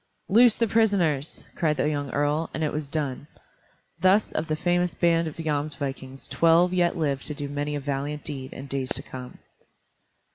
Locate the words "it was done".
2.63-3.27